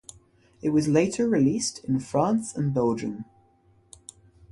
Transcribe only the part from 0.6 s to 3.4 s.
It was later released in France and Belgium.